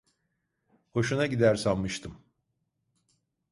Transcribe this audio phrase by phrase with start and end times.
[0.93, 2.17] Hoşuna gider sanmıştım.